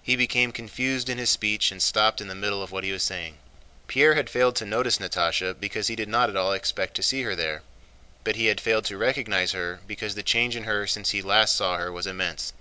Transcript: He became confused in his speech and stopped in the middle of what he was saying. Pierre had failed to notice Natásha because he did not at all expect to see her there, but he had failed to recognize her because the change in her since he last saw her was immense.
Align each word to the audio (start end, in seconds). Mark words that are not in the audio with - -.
He 0.00 0.14
became 0.14 0.52
confused 0.52 1.08
in 1.08 1.18
his 1.18 1.28
speech 1.28 1.72
and 1.72 1.82
stopped 1.82 2.20
in 2.20 2.28
the 2.28 2.36
middle 2.36 2.62
of 2.62 2.70
what 2.70 2.84
he 2.84 2.92
was 2.92 3.02
saying. 3.02 3.38
Pierre 3.88 4.14
had 4.14 4.30
failed 4.30 4.54
to 4.54 4.64
notice 4.64 4.98
Natásha 4.98 5.58
because 5.58 5.88
he 5.88 5.96
did 5.96 6.08
not 6.08 6.30
at 6.30 6.36
all 6.36 6.52
expect 6.52 6.94
to 6.94 7.02
see 7.02 7.22
her 7.22 7.34
there, 7.34 7.62
but 8.22 8.36
he 8.36 8.46
had 8.46 8.60
failed 8.60 8.84
to 8.84 8.96
recognize 8.96 9.50
her 9.50 9.80
because 9.88 10.14
the 10.14 10.22
change 10.22 10.54
in 10.54 10.62
her 10.70 10.86
since 10.86 11.10
he 11.10 11.20
last 11.20 11.56
saw 11.56 11.78
her 11.78 11.90
was 11.90 12.06
immense. 12.06 12.52